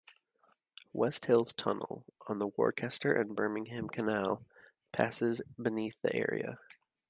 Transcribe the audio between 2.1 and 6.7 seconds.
on the Worcester and Birmingham Canal, passes beneath the area.